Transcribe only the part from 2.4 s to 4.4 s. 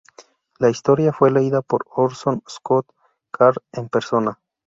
Scott Card en persona.